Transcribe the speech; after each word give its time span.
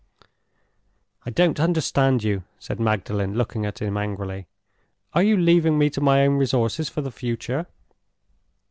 "I 1.27 1.29
don't 1.29 1.59
understand 1.59 2.23
you," 2.23 2.43
said 2.57 2.79
Magdalen, 2.79 3.35
looking 3.35 3.67
at 3.67 3.77
him 3.83 3.97
angrily. 3.97 4.47
"Are 5.13 5.21
you 5.21 5.37
leaving 5.37 5.77
me 5.77 5.91
to 5.91 6.01
my 6.01 6.25
own 6.25 6.37
resources 6.37 6.89
for 6.89 7.01
the 7.01 7.11
future?" 7.11 7.67